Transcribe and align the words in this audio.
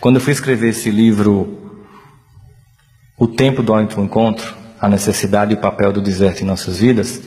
Quando 0.00 0.16
eu 0.16 0.20
fui 0.20 0.32
escrever 0.32 0.70
esse 0.70 0.90
livro, 0.90 1.80
O 3.18 3.26
Tempo 3.26 3.62
do 3.62 3.72
Encontro, 3.80 4.54
a 4.80 4.88
necessidade 4.88 5.52
e 5.52 5.54
o 5.54 5.60
papel 5.60 5.92
do 5.92 6.02
deserto 6.02 6.42
em 6.42 6.46
nossas 6.46 6.78
vidas, 6.78 7.22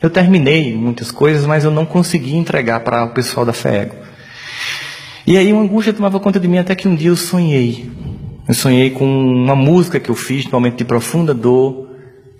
eu 0.00 0.08
terminei 0.08 0.74
muitas 0.74 1.10
coisas, 1.10 1.44
mas 1.44 1.64
eu 1.64 1.70
não 1.70 1.84
consegui 1.84 2.34
entregar 2.34 2.80
para 2.80 3.04
o 3.04 3.10
pessoal 3.10 3.44
da 3.44 3.52
FEGO. 3.52 3.96
E 5.26 5.36
aí 5.36 5.52
uma 5.52 5.62
angústia 5.62 5.92
tomava 5.92 6.18
conta 6.18 6.40
de 6.40 6.48
mim 6.48 6.58
até 6.58 6.74
que 6.74 6.88
um 6.88 6.94
dia 6.94 7.08
eu 7.08 7.16
sonhei. 7.16 7.90
Eu 8.48 8.54
sonhei 8.54 8.90
com 8.90 9.04
uma 9.04 9.54
música 9.54 10.00
que 10.00 10.10
eu 10.10 10.14
fiz 10.14 10.44
no 10.46 10.52
momento 10.52 10.78
de 10.78 10.84
profunda 10.84 11.34
dor, 11.34 11.88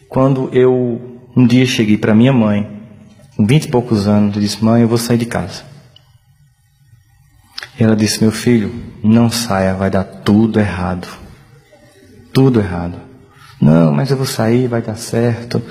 quando 0.09 0.49
eu 0.53 1.01
um 1.37 1.47
dia 1.47 1.65
cheguei 1.67 1.97
para 1.97 2.15
minha 2.15 2.33
mãe, 2.33 2.69
com 3.37 3.47
vinte 3.47 3.65
e 3.65 3.69
poucos 3.69 4.09
anos, 4.09 4.37
e 4.37 4.41
disse: 4.41 4.65
Mãe, 4.65 4.83
eu 4.83 4.89
vou 4.89 4.99
sair 4.99 5.19
de 5.19 5.27
casa. 5.27 5.70
Ela 7.83 7.97
disse: 7.97 8.21
Meu 8.21 8.31
filho, 8.31 8.71
não 9.03 9.31
saia, 9.31 9.75
vai 9.75 9.91
dar 9.91 10.05
tudo 10.05 10.61
errado. 10.61 11.09
Tudo 12.31 12.61
errado. 12.61 13.01
Não, 13.59 13.91
mas 13.91 14.11
eu 14.11 14.19
vou 14.19 14.27
sair, 14.27 14.69
vai 14.69 14.83
dar 14.83 14.97
certo. 14.97 15.63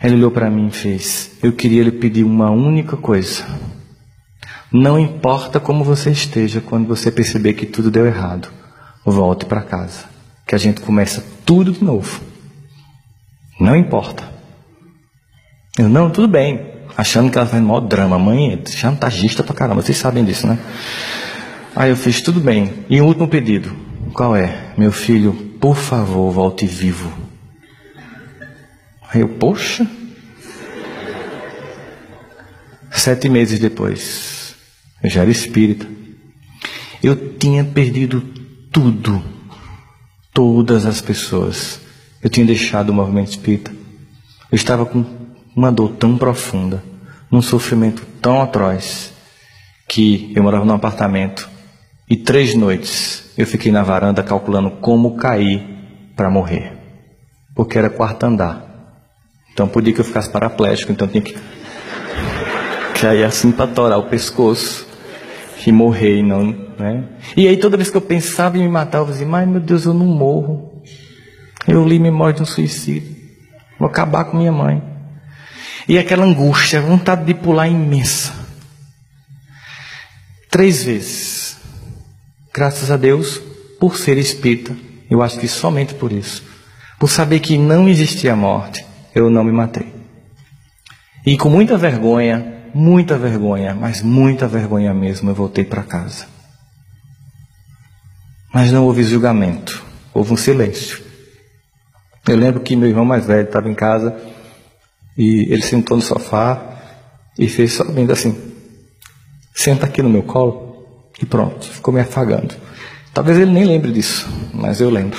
Ela 0.00 0.14
olhou 0.14 0.32
para 0.32 0.50
mim 0.50 0.66
e 0.66 0.72
fez: 0.72 1.30
Eu 1.40 1.52
queria 1.52 1.84
lhe 1.84 1.92
pedir 1.92 2.24
uma 2.24 2.50
única 2.50 2.96
coisa. 2.96 3.44
Não 4.72 4.98
importa 4.98 5.60
como 5.60 5.84
você 5.84 6.10
esteja 6.10 6.60
quando 6.60 6.88
você 6.88 7.10
perceber 7.10 7.54
que 7.54 7.64
tudo 7.64 7.90
deu 7.90 8.04
errado, 8.04 8.48
volte 9.04 9.46
para 9.46 9.62
casa, 9.62 10.04
que 10.46 10.56
a 10.56 10.58
gente 10.58 10.80
começa 10.80 11.24
tudo 11.46 11.72
de 11.72 11.82
novo. 11.82 12.20
Não 13.60 13.76
importa. 13.76 14.24
Eu, 15.78 15.88
não, 15.88 16.10
tudo 16.10 16.26
bem. 16.26 16.66
Achando 16.96 17.30
que 17.30 17.38
ela 17.38 17.46
faz 17.46 17.62
maior 17.62 17.80
drama. 17.80 18.18
Mãe 18.18 18.54
é 18.54 18.70
chantagista 18.70 19.44
pra 19.44 19.54
caramba, 19.54 19.80
vocês 19.80 19.96
sabem 19.96 20.24
disso, 20.24 20.48
né? 20.48 20.58
Aí 21.78 21.90
eu 21.90 21.96
fiz, 21.96 22.20
tudo 22.20 22.40
bem. 22.40 22.84
E 22.90 23.00
um 23.00 23.06
último 23.06 23.28
pedido. 23.28 23.70
Qual 24.12 24.34
é? 24.34 24.74
Meu 24.76 24.90
filho, 24.90 25.32
por 25.60 25.76
favor, 25.76 26.32
volte 26.32 26.66
vivo. 26.66 27.08
Aí 29.08 29.20
eu, 29.20 29.28
poxa. 29.28 29.88
Sete 32.90 33.28
meses 33.28 33.60
depois, 33.60 34.56
eu 35.00 35.08
já 35.08 35.22
era 35.22 35.30
espírita. 35.30 35.86
Eu 37.00 37.38
tinha 37.38 37.62
perdido 37.62 38.22
tudo. 38.72 39.22
Todas 40.34 40.84
as 40.84 41.00
pessoas. 41.00 41.80
Eu 42.20 42.28
tinha 42.28 42.44
deixado 42.44 42.90
o 42.90 42.94
movimento 42.94 43.30
espírita. 43.30 43.70
Eu 44.50 44.56
estava 44.56 44.84
com 44.84 45.04
uma 45.54 45.70
dor 45.70 45.90
tão 45.90 46.18
profunda, 46.18 46.82
num 47.30 47.40
sofrimento 47.40 48.04
tão 48.20 48.42
atroz, 48.42 49.12
que 49.86 50.32
eu 50.34 50.42
morava 50.42 50.64
num 50.64 50.74
apartamento 50.74 51.48
e 52.08 52.16
três 52.16 52.54
noites 52.54 53.32
eu 53.36 53.46
fiquei 53.46 53.70
na 53.70 53.82
varanda 53.82 54.22
calculando 54.22 54.70
como 54.70 55.16
cair 55.16 55.62
para 56.16 56.30
morrer, 56.30 56.72
porque 57.54 57.78
era 57.78 57.90
quarto 57.90 58.24
andar. 58.24 58.64
Então 59.52 59.68
podia 59.68 59.92
que 59.92 60.00
eu 60.00 60.04
ficasse 60.04 60.30
paraplégico, 60.30 60.92
então 60.92 61.06
tinha 61.06 61.22
que 61.22 61.36
cair 63.00 63.24
assim 63.24 63.52
para 63.52 63.66
torar 63.66 63.98
o 63.98 64.08
pescoço 64.08 64.86
e 65.66 65.72
morrer, 65.72 66.22
não, 66.22 66.46
né? 66.78 67.04
E 67.36 67.46
aí 67.46 67.56
toda 67.56 67.76
vez 67.76 67.90
que 67.90 67.96
eu 67.96 68.00
pensava 68.00 68.56
em 68.56 68.62
me 68.62 68.68
matar, 68.68 68.98
eu 68.98 69.06
dizia, 69.06 69.26
mas 69.26 69.46
meu 69.46 69.60
Deus, 69.60 69.84
eu 69.84 69.92
não 69.92 70.06
morro. 70.06 70.82
Eu 71.66 71.86
li 71.86 71.98
Memória 71.98 72.34
de 72.34 72.42
um 72.42 72.46
Suicídio. 72.46 73.14
Vou 73.78 73.88
acabar 73.88 74.24
com 74.24 74.38
minha 74.38 74.50
mãe. 74.50 74.82
E 75.86 75.98
aquela 75.98 76.24
angústia, 76.24 76.80
vontade 76.80 77.24
de 77.24 77.34
pular 77.34 77.68
imensa. 77.68 78.32
Três 80.50 80.84
vezes. 80.84 81.47
Graças 82.58 82.90
a 82.90 82.96
Deus, 82.96 83.40
por 83.78 83.96
ser 83.96 84.18
espírita, 84.18 84.76
eu 85.08 85.22
acho 85.22 85.38
que 85.38 85.46
somente 85.46 85.94
por 85.94 86.10
isso. 86.10 86.42
Por 86.98 87.08
saber 87.08 87.38
que 87.38 87.56
não 87.56 87.88
existia 87.88 88.34
morte, 88.34 88.84
eu 89.14 89.30
não 89.30 89.44
me 89.44 89.52
matei. 89.52 89.94
E 91.24 91.38
com 91.38 91.48
muita 91.48 91.78
vergonha, 91.78 92.64
muita 92.74 93.16
vergonha, 93.16 93.76
mas 93.76 94.02
muita 94.02 94.48
vergonha 94.48 94.92
mesmo, 94.92 95.30
eu 95.30 95.36
voltei 95.36 95.62
para 95.62 95.84
casa. 95.84 96.26
Mas 98.52 98.72
não 98.72 98.86
houve 98.86 99.04
julgamento, 99.04 99.80
houve 100.12 100.32
um 100.32 100.36
silêncio. 100.36 101.00
Eu 102.26 102.36
lembro 102.36 102.58
que 102.58 102.74
meu 102.74 102.88
irmão 102.88 103.04
mais 103.04 103.24
velho 103.24 103.46
estava 103.46 103.68
em 103.68 103.74
casa 103.74 104.16
e 105.16 105.46
ele 105.48 105.62
sentou 105.62 105.96
no 105.96 106.02
sofá 106.02 106.60
e 107.38 107.46
fez 107.46 107.74
só 107.74 107.84
bem 107.84 108.10
assim: 108.10 108.36
senta 109.54 109.86
aqui 109.86 110.02
no 110.02 110.10
meu 110.10 110.24
colo 110.24 110.67
e 111.20 111.26
pronto, 111.26 111.66
ficou 111.66 111.92
me 111.92 112.00
afagando. 112.00 112.54
Talvez 113.12 113.38
ele 113.38 113.50
nem 113.50 113.64
lembre 113.64 113.90
disso, 113.90 114.28
mas 114.52 114.80
eu 114.80 114.90
lembro. 114.90 115.18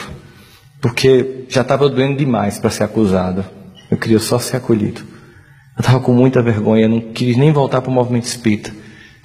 Porque 0.82 1.46
já 1.50 1.62
estava 1.62 1.90
doendo 1.90 2.18
demais 2.18 2.58
para 2.58 2.70
ser 2.70 2.84
acusado. 2.84 3.44
Eu 3.92 3.98
queria 3.98 4.20
só 4.20 4.40
ser 4.40 4.58
acolhido. 4.58 5.02
Eu 5.76 5.82
estava 5.82 6.00
com 6.00 6.14
muita 6.14 6.42
vergonha, 6.42 6.88
não 6.88 7.00
quis 7.00 7.36
nem 7.36 7.52
voltar 7.52 7.82
para 7.82 7.90
o 7.90 7.94
movimento 7.94 8.26
espírita. 8.26 8.72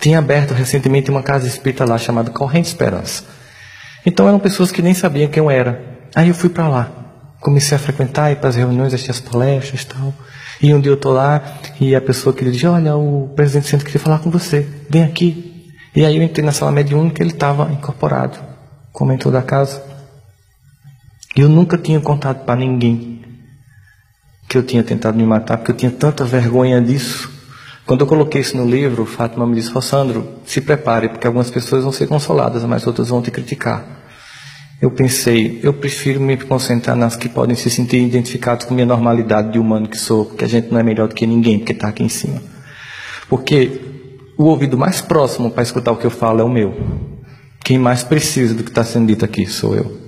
Tinha 0.00 0.18
aberto 0.18 0.52
recentemente 0.52 1.10
uma 1.10 1.22
casa 1.22 1.46
espírita 1.46 1.84
lá 1.84 1.96
chamada 1.98 2.30
Corrente 2.30 2.68
Esperança. 2.68 3.24
Então 4.04 4.26
eram 4.26 4.38
pessoas 4.38 4.72
que 4.72 4.82
nem 4.82 4.94
sabiam 4.94 5.28
quem 5.28 5.42
eu 5.42 5.50
era. 5.50 5.80
Aí 6.14 6.28
eu 6.28 6.34
fui 6.34 6.50
para 6.50 6.68
lá. 6.68 6.90
Comecei 7.40 7.76
a 7.76 7.78
frequentar, 7.78 8.32
ir 8.32 8.36
para 8.36 8.48
as 8.48 8.56
reuniões, 8.56 8.92
assistir 8.92 9.10
as 9.10 9.20
palestras 9.20 9.82
e 9.82 9.86
tal. 9.86 10.14
E 10.60 10.72
um 10.74 10.80
dia 10.80 10.90
eu 10.90 10.96
estou 10.96 11.12
lá 11.12 11.58
e 11.80 11.94
a 11.94 12.00
pessoa 12.00 12.34
que 12.34 12.44
diz, 12.50 12.64
olha, 12.64 12.96
o 12.96 13.32
presidente 13.34 13.64
do 13.64 13.68
centro 13.68 13.86
queria 13.86 14.00
falar 14.00 14.18
com 14.18 14.30
você, 14.30 14.66
vem 14.88 15.04
aqui. 15.04 15.53
E 15.94 16.04
aí 16.04 16.16
eu 16.16 16.22
entrei 16.22 16.44
na 16.44 16.52
sala 16.52 16.72
mediúnica 16.72 17.22
ele 17.22 17.30
estava 17.30 17.70
incorporado, 17.72 18.38
comentou 18.92 19.30
da 19.30 19.42
casa. 19.42 19.82
Eu 21.36 21.48
nunca 21.48 21.78
tinha 21.78 22.00
contado 22.00 22.44
para 22.44 22.56
ninguém 22.56 23.22
que 24.48 24.58
eu 24.58 24.62
tinha 24.62 24.82
tentado 24.82 25.16
me 25.16 25.24
matar, 25.24 25.56
porque 25.56 25.72
eu 25.72 25.76
tinha 25.76 25.90
tanta 25.90 26.24
vergonha 26.24 26.80
disso. 26.80 27.30
Quando 27.86 28.00
eu 28.00 28.06
coloquei 28.06 28.40
isso 28.40 28.56
no 28.56 28.68
livro, 28.68 29.04
Fátima 29.04 29.46
me 29.46 29.54
disse, 29.54 29.70
Rossandro, 29.70 30.26
se 30.46 30.60
prepare, 30.60 31.08
porque 31.08 31.26
algumas 31.26 31.50
pessoas 31.50 31.82
vão 31.82 31.92
ser 31.92 32.06
consoladas, 32.06 32.64
mas 32.64 32.86
outras 32.86 33.08
vão 33.08 33.20
te 33.20 33.30
criticar. 33.30 33.84
Eu 34.80 34.90
pensei, 34.90 35.60
eu 35.62 35.72
prefiro 35.72 36.20
me 36.20 36.36
concentrar 36.36 36.96
nas 36.96 37.14
que 37.14 37.28
podem 37.28 37.54
se 37.54 37.70
sentir 37.70 37.98
identificados 37.98 38.66
com 38.66 38.74
minha 38.74 38.86
normalidade 38.86 39.52
de 39.52 39.58
humano 39.58 39.88
que 39.88 39.98
sou, 39.98 40.24
porque 40.24 40.44
a 40.44 40.48
gente 40.48 40.70
não 40.70 40.78
é 40.78 40.82
melhor 40.82 41.08
do 41.08 41.14
que 41.14 41.26
ninguém, 41.26 41.58
porque 41.58 41.72
está 41.72 41.88
aqui 41.88 42.02
em 42.02 42.08
cima. 42.08 42.42
Porque 43.28 43.93
o 44.36 44.44
ouvido 44.44 44.76
mais 44.76 45.00
próximo 45.00 45.50
para 45.50 45.62
escutar 45.62 45.92
o 45.92 45.96
que 45.96 46.06
eu 46.06 46.10
falo 46.10 46.40
é 46.40 46.44
o 46.44 46.48
meu. 46.48 46.74
Quem 47.64 47.78
mais 47.78 48.02
precisa 48.02 48.54
do 48.54 48.62
que 48.62 48.70
está 48.70 48.84
sendo 48.84 49.06
dito 49.06 49.24
aqui 49.24 49.46
sou 49.46 49.74
eu. 49.74 50.00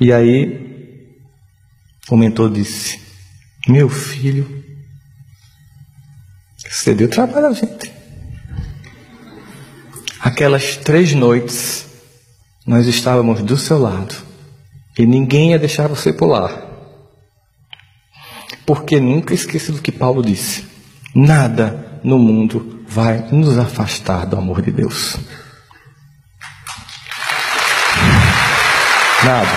E 0.00 0.12
aí, 0.12 1.16
o 2.10 2.16
mentor 2.16 2.50
disse: 2.50 3.00
Meu 3.68 3.88
filho, 3.88 4.64
você 6.68 6.94
deu 6.94 7.08
trabalho 7.08 7.46
a 7.46 7.52
gente. 7.52 7.92
Aquelas 10.20 10.76
três 10.76 11.14
noites, 11.14 11.86
nós 12.66 12.86
estávamos 12.86 13.42
do 13.42 13.56
seu 13.56 13.78
lado 13.78 14.14
e 14.98 15.06
ninguém 15.06 15.52
ia 15.52 15.58
deixar 15.58 15.88
você 15.88 16.12
pular. 16.12 16.68
Porque 18.66 19.00
nunca 19.00 19.34
esqueça 19.34 19.72
do 19.72 19.80
que 19.80 19.90
Paulo 19.90 20.22
disse: 20.22 20.64
nada 21.14 22.00
no 22.04 22.18
mundo 22.18 22.79
vai 22.90 23.18
nos 23.30 23.56
afastar 23.56 24.26
do 24.26 24.36
amor 24.36 24.60
de 24.62 24.72
Deus. 24.72 25.16
Nada. 29.24 29.48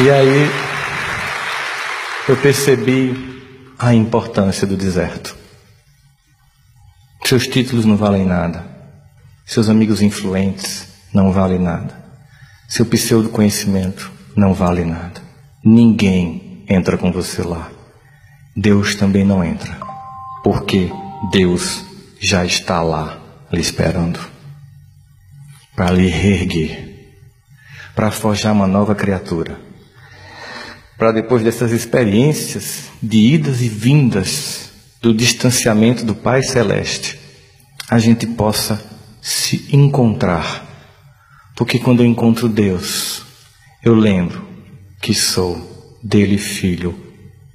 E 0.00 0.10
aí 0.10 0.50
eu 2.28 2.36
percebi 2.38 3.14
a 3.78 3.94
importância 3.94 4.66
do 4.66 4.76
deserto. 4.76 5.36
Seus 7.24 7.46
títulos 7.46 7.84
não 7.84 7.96
valem 7.96 8.26
nada. 8.26 8.66
Seus 9.44 9.68
amigos 9.68 10.02
influentes 10.02 10.88
não 11.14 11.30
valem 11.30 11.60
nada. 11.60 12.04
Seu 12.68 12.84
pseudo 12.84 13.28
conhecimento 13.28 14.10
não 14.34 14.52
vale 14.52 14.84
nada. 14.84 15.22
Ninguém 15.64 16.64
entra 16.68 16.98
com 16.98 17.12
você 17.12 17.42
lá. 17.42 17.75
Deus 18.56 18.94
também 18.94 19.24
não 19.24 19.44
entra. 19.44 19.78
Porque 20.42 20.90
Deus 21.30 21.84
já 22.18 22.44
está 22.44 22.82
lá 22.82 23.20
lhe 23.52 23.60
esperando 23.60 24.18
para 25.74 25.90
lhe 25.90 26.08
reerguer, 26.08 27.12
para 27.94 28.10
forjar 28.10 28.52
uma 28.52 28.66
nova 28.66 28.94
criatura 28.94 29.66
para 30.98 31.12
depois 31.12 31.42
dessas 31.42 31.72
experiências 31.72 32.84
de 33.02 33.18
idas 33.18 33.60
e 33.60 33.68
vindas 33.68 34.70
do 35.00 35.12
distanciamento 35.12 36.04
do 36.04 36.14
Pai 36.14 36.42
Celeste, 36.42 37.18
a 37.88 37.98
gente 37.98 38.26
possa 38.26 38.82
se 39.20 39.68
encontrar. 39.72 40.64
Porque 41.54 41.78
quando 41.78 42.02
eu 42.02 42.06
encontro 42.06 42.48
Deus, 42.48 43.22
eu 43.84 43.94
lembro 43.94 44.46
que 45.00 45.14
sou 45.14 45.98
dele 46.02 46.38
filho 46.38 46.98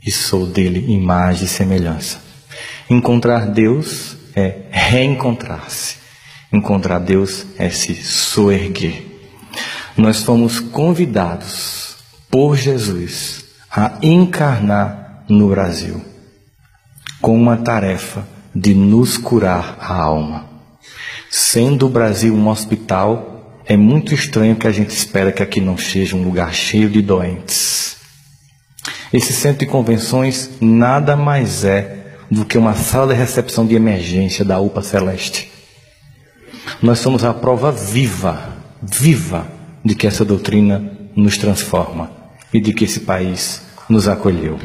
e 0.06 0.12
sou 0.12 0.48
dele 0.48 0.92
imagem 0.94 1.45
e 1.45 1.48
semelhança. 1.48 2.19
Encontrar 2.89 3.48
Deus 3.48 4.18
é 4.36 4.63
reencontrar-se. 4.71 5.98
Encontrar 6.51 7.00
Deus 7.00 7.45
é 7.57 7.69
se 7.69 7.95
soerguer. 7.95 9.03
Nós 9.95 10.24
fomos 10.24 10.59
convidados 10.59 11.95
por 12.30 12.57
Jesus 12.57 13.45
a 13.69 13.98
encarnar 14.01 15.24
no 15.30 15.50
Brasil 15.50 16.01
com 17.21 17.36
uma 17.36 17.57
tarefa 17.57 18.27
de 18.53 18.74
nos 18.74 19.18
curar 19.18 19.77
a 19.80 19.94
alma. 19.94 20.50
Sendo 21.30 21.86
o 21.86 21.89
Brasil 21.89 22.33
um 22.33 22.50
hospital, 22.50 23.62
é 23.65 23.77
muito 23.77 24.13
estranho 24.13 24.56
que 24.56 24.68
a 24.68 24.71
gente 24.71 24.89
espera 24.89 25.31
que 25.31 25.44
aqui 25.44 25.62
não 25.62 25.77
seja 25.77 26.15
um 26.15 26.24
lugar 26.24 26.53
cheio 26.53 26.89
de 26.89 27.01
doentes. 27.01 28.00
Esse 29.13 29.33
centro 29.33 29.65
de 29.65 29.71
convenções 29.71 30.51
nada 30.61 31.17
mais 31.17 31.65
é 31.65 32.15
do 32.31 32.45
que 32.45 32.57
uma 32.57 32.75
sala 32.75 33.13
de 33.13 33.19
recepção 33.19 33.67
de 33.67 33.75
emergência 33.75 34.45
da 34.45 34.57
UPA 34.57 34.81
Celeste. 34.81 35.51
Nós 36.81 36.99
somos 36.99 37.25
a 37.25 37.33
prova 37.33 37.73
viva, 37.73 38.55
viva, 38.81 39.45
de 39.83 39.95
que 39.95 40.07
essa 40.07 40.23
doutrina 40.23 40.97
nos 41.13 41.37
transforma 41.37 42.09
e 42.53 42.61
de 42.61 42.71
que 42.71 42.85
esse 42.85 43.01
país 43.01 43.61
nos 43.89 44.07
acolheu. 44.07 44.57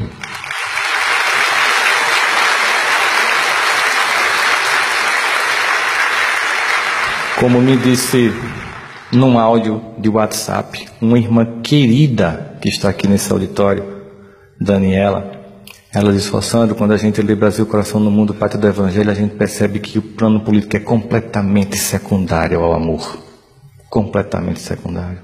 Como 7.37 7.59
me 7.59 7.75
disse 7.75 8.33
num 9.11 9.37
áudio 9.37 9.81
de 9.97 10.07
WhatsApp, 10.07 10.87
uma 11.01 11.19
irmã 11.19 11.61
querida 11.61 12.57
que 12.61 12.69
está 12.69 12.89
aqui 12.89 13.07
nesse 13.07 13.31
auditório, 13.31 13.96
Daniela, 14.59 15.37
ela 15.93 16.11
disse, 16.11 16.29
Sandro, 16.41 16.75
quando 16.75 16.91
a 16.91 16.97
gente 16.97 17.21
lê 17.21 17.33
Brasil, 17.33 17.65
Coração 17.65 17.99
no 17.99 18.11
Mundo, 18.11 18.33
Pátria 18.33 18.59
do 18.59 18.67
Evangelho, 18.67 19.09
a 19.09 19.13
gente 19.13 19.35
percebe 19.35 19.79
que 19.79 19.97
o 19.97 20.01
plano 20.01 20.41
político 20.41 20.75
é 20.75 20.79
completamente 20.79 21.77
secundário 21.77 22.59
ao 22.59 22.73
amor. 22.73 23.17
Completamente 23.89 24.59
secundário. 24.59 25.19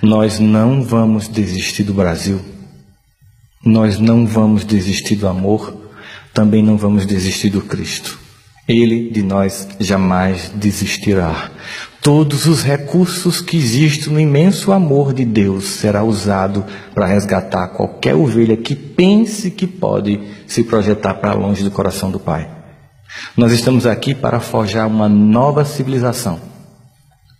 Nós 0.00 0.38
não 0.38 0.82
vamos 0.82 1.28
desistir 1.28 1.82
do 1.82 1.92
Brasil. 1.92 2.40
Nós 3.64 3.98
não 3.98 4.24
vamos 4.24 4.64
desistir 4.64 5.16
do 5.16 5.26
amor. 5.26 5.76
Também 6.32 6.62
não 6.62 6.76
vamos 6.76 7.04
desistir 7.04 7.50
do 7.50 7.60
Cristo. 7.60 8.18
Ele 8.68 9.08
de 9.08 9.22
nós 9.22 9.66
jamais 9.80 10.52
desistirá. 10.54 11.50
Todos 12.02 12.46
os 12.46 12.62
recursos 12.62 13.40
que 13.40 13.56
existem 13.56 14.12
no 14.12 14.20
imenso 14.20 14.72
amor 14.72 15.14
de 15.14 15.24
Deus 15.24 15.64
será 15.64 16.04
usado 16.04 16.64
para 16.94 17.06
resgatar 17.06 17.68
qualquer 17.68 18.14
ovelha 18.14 18.56
que 18.56 18.74
pense 18.74 19.50
que 19.50 19.66
pode 19.66 20.20
se 20.46 20.62
projetar 20.64 21.14
para 21.14 21.32
longe 21.32 21.64
do 21.64 21.70
coração 21.70 22.10
do 22.10 22.20
Pai. 22.20 22.48
Nós 23.36 23.52
estamos 23.52 23.86
aqui 23.86 24.14
para 24.14 24.38
forjar 24.38 24.86
uma 24.86 25.08
nova 25.08 25.64
civilização, 25.64 26.38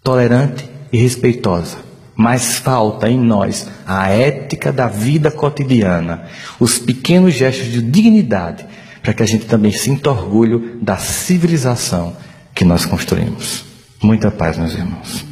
tolerante 0.03 0.69
e 0.91 0.97
respeitosa. 0.97 1.77
Mas 2.17 2.57
falta 2.57 3.09
em 3.09 3.19
nós 3.19 3.69
a 3.87 4.09
ética 4.09 4.73
da 4.73 4.89
vida 4.89 5.31
cotidiana, 5.31 6.25
os 6.59 6.79
pequenos 6.79 7.35
gestos 7.35 7.71
de 7.71 7.81
dignidade 7.81 8.67
para 9.03 9.15
que 9.15 9.23
a 9.23 9.27
gente 9.27 9.47
também 9.47 9.73
sinta 9.73 10.11
orgulho 10.11 10.79
da 10.81 10.97
civilização 10.97 12.17
que 12.55 12.65
nós 12.65 12.85
construímos. 12.85 13.65
Muita 14.03 14.31
paz, 14.31 14.57
meus 14.57 14.75
irmãos. 14.75 15.28